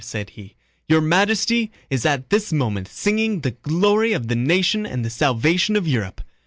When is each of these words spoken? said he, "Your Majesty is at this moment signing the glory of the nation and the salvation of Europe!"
said 0.03 0.31
he, 0.31 0.55
"Your 0.89 0.99
Majesty 0.99 1.71
is 1.91 2.07
at 2.07 2.31
this 2.31 2.51
moment 2.51 2.87
signing 2.87 3.41
the 3.41 3.51
glory 3.51 4.13
of 4.13 4.29
the 4.29 4.35
nation 4.35 4.83
and 4.83 5.05
the 5.05 5.11
salvation 5.11 5.75
of 5.75 5.87
Europe!" 5.87 6.21